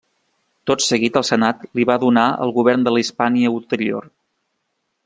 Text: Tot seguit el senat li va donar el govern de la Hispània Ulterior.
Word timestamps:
Tot 0.69 0.83
seguit 0.85 1.19
el 1.21 1.27
senat 1.29 1.61
li 1.81 1.85
va 1.91 1.99
donar 2.05 2.25
el 2.47 2.55
govern 2.59 2.89
de 2.89 2.95
la 2.97 3.05
Hispània 3.05 3.57
Ulterior. 3.61 4.11